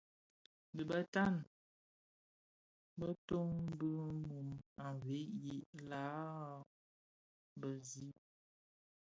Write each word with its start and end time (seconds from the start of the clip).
Dhi 0.75 0.83
bëtan 0.89 1.35
beton 2.99 3.49
bi 3.79 3.87
mum 4.25 4.47
a 4.85 4.87
veg 5.03 5.31
i 5.55 5.57
læham 5.89 6.61
bë 7.59 7.69
zi. 7.89 8.07